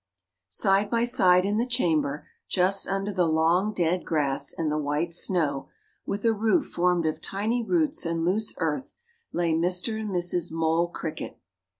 Side 0.49 0.89
by 0.89 1.03
side 1.03 1.45
in 1.45 1.57
the 1.57 1.67
chamber, 1.67 2.27
just 2.49 2.87
under 2.87 3.13
the 3.13 3.27
long, 3.27 3.71
dead 3.71 4.03
grass 4.03 4.51
and 4.51 4.71
the 4.71 4.77
white 4.79 5.11
snow, 5.11 5.69
with 6.07 6.25
a 6.25 6.33
roof 6.33 6.71
formed 6.71 7.05
of 7.05 7.21
tiny 7.21 7.61
roots 7.63 8.03
and 8.03 8.25
loose 8.25 8.55
earth, 8.57 8.95
lay 9.31 9.53
Mr. 9.53 9.99
and 9.99 10.09
Mrs. 10.09 10.51
Mole 10.51 10.87
Cricket. 10.87 11.37